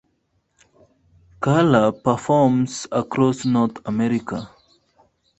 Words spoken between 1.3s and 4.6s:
Carla performs across North America.